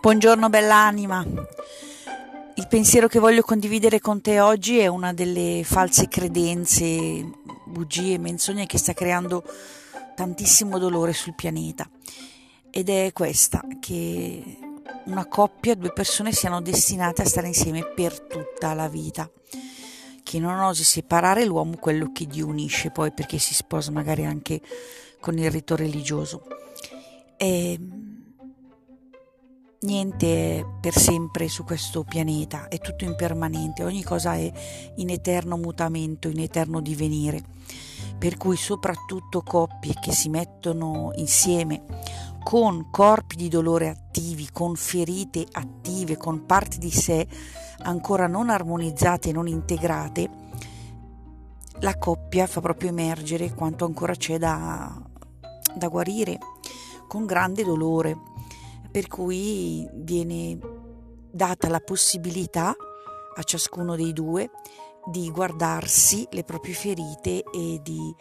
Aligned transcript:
Buongiorno 0.00 0.48
bell'anima. 0.48 1.26
Il 2.54 2.68
pensiero 2.68 3.08
che 3.08 3.18
voglio 3.18 3.42
condividere 3.42 3.98
con 3.98 4.20
te 4.20 4.38
oggi 4.38 4.78
è 4.78 4.86
una 4.86 5.12
delle 5.12 5.62
false 5.64 6.06
credenze, 6.06 7.28
bugie, 7.66 8.16
menzogne 8.16 8.66
che 8.66 8.78
sta 8.78 8.92
creando 8.92 9.42
tantissimo 10.14 10.78
dolore 10.78 11.12
sul 11.12 11.34
pianeta. 11.34 11.90
Ed 12.70 12.88
è 12.90 13.10
questa, 13.12 13.60
che 13.80 14.58
una 15.06 15.26
coppia, 15.26 15.74
due 15.74 15.92
persone 15.92 16.30
siano 16.32 16.62
destinate 16.62 17.22
a 17.22 17.26
stare 17.26 17.48
insieme 17.48 17.84
per 17.84 18.20
tutta 18.20 18.74
la 18.74 18.88
vita. 18.88 19.28
Che 20.22 20.38
non 20.38 20.60
osi 20.60 20.84
separare 20.84 21.44
l'uomo 21.44 21.76
quello 21.76 22.12
che 22.12 22.26
Dio 22.26 22.46
unisce, 22.46 22.92
poi 22.92 23.10
perché 23.10 23.38
si 23.38 23.52
sposa 23.52 23.90
magari 23.90 24.24
anche 24.24 24.60
con 25.18 25.36
il 25.38 25.50
rito 25.50 25.74
religioso. 25.74 26.46
E 27.36 27.78
niente 29.88 30.66
per 30.82 30.94
sempre 30.94 31.48
su 31.48 31.64
questo 31.64 32.04
pianeta, 32.04 32.68
è 32.68 32.78
tutto 32.78 33.04
impermanente, 33.04 33.84
ogni 33.84 34.04
cosa 34.04 34.34
è 34.34 34.52
in 34.96 35.08
eterno 35.08 35.56
mutamento, 35.56 36.28
in 36.28 36.40
eterno 36.40 36.82
divenire. 36.82 37.42
Per 38.18 38.36
cui 38.36 38.56
soprattutto 38.56 39.40
coppie 39.40 39.94
che 39.98 40.12
si 40.12 40.28
mettono 40.28 41.12
insieme 41.14 41.84
con 42.44 42.90
corpi 42.90 43.36
di 43.36 43.48
dolore 43.48 43.88
attivi, 43.88 44.48
con 44.52 44.76
ferite 44.76 45.46
attive, 45.50 46.18
con 46.18 46.44
parti 46.44 46.78
di 46.78 46.90
sé 46.90 47.26
ancora 47.78 48.26
non 48.26 48.50
armonizzate 48.50 49.32
non 49.32 49.48
integrate, 49.48 50.28
la 51.80 51.96
coppia 51.96 52.46
fa 52.46 52.60
proprio 52.60 52.90
emergere 52.90 53.54
quanto 53.54 53.86
ancora 53.86 54.14
c'è 54.14 54.36
da, 54.36 55.00
da 55.74 55.88
guarire 55.88 56.38
con 57.06 57.24
grande 57.24 57.64
dolore 57.64 58.27
per 58.98 59.06
cui 59.06 59.88
viene 59.92 60.58
data 61.30 61.68
la 61.68 61.78
possibilità 61.78 62.74
a 63.36 63.42
ciascuno 63.44 63.94
dei 63.94 64.12
due 64.12 64.50
di 65.04 65.30
guardarsi 65.30 66.26
le 66.32 66.42
proprie 66.42 66.74
ferite 66.74 67.44
e 67.44 67.78
di 67.80 68.12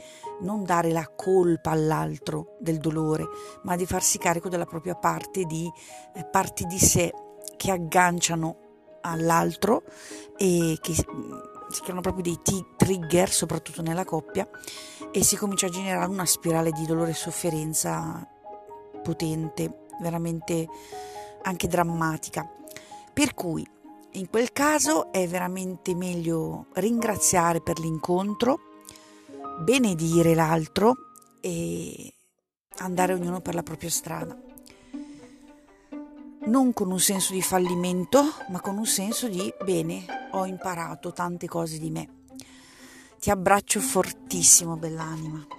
non 0.42 0.64
dare 0.64 0.92
la 0.92 1.12
colpa 1.16 1.72
all'altro 1.72 2.58
del 2.60 2.78
dolore, 2.78 3.26
ma 3.64 3.76
di 3.76 3.88
farsi 3.88 4.20
carico 4.20 4.50
della 4.50 4.68
propria 4.68 4.94
parte 4.94 5.46
di 5.46 5.68
eh, 6.14 6.24
parti 6.26 6.66
di 6.66 6.78
sé 6.78 7.12
che 7.56 7.72
agganciano 7.72 8.58
all'altro 9.02 9.82
e 10.38 10.78
che 10.80 10.92
mm, 10.92 11.38
si 11.70 11.82
chiamano 11.82 12.02
proprio 12.02 12.22
dei 12.22 12.40
t- 12.44 12.76
trigger, 12.76 13.32
soprattutto 13.32 13.82
nella 13.82 14.06
coppia, 14.06 14.48
e 15.12 15.24
si 15.24 15.38
comincia 15.38 15.66
a 15.66 15.70
generare 15.70 16.08
una 16.08 16.28
spirale 16.28 16.70
di 16.70 16.86
dolore 16.86 17.10
e 17.10 17.16
sofferenza 17.16 18.30
potente 19.02 19.86
veramente 20.00 20.68
anche 21.44 21.68
drammatica. 21.68 22.50
Per 23.14 23.34
cui 23.34 23.66
in 24.12 24.30
quel 24.30 24.52
caso 24.52 25.12
è 25.12 25.28
veramente 25.28 25.94
meglio 25.94 26.68
ringraziare 26.74 27.62
per 27.62 27.80
l'incontro, 27.80 28.60
benedire 29.60 30.34
l'altro 30.34 30.96
e 31.42 32.14
andare 32.78 33.14
ognuno 33.14 33.42
per 33.42 33.56
la 33.56 33.64
propria 33.64 33.90
strada. 33.90 34.36
Non 36.46 36.74
con 36.74 36.92
un 36.92 37.00
senso 37.00 37.34
di 37.34 37.42
fallimento, 37.42 38.24
ma 38.50 38.62
con 38.62 38.78
un 38.78 38.86
senso 38.86 39.28
di 39.28 39.54
bene, 39.64 40.30
ho 40.32 40.46
imparato 40.46 41.12
tante 41.12 41.48
cose 41.48 41.78
di 41.78 41.92
me. 41.92 42.26
Ti 43.20 43.30
abbraccio 43.30 43.80
fortissimo, 43.80 44.78
bell'anima. 44.78 45.57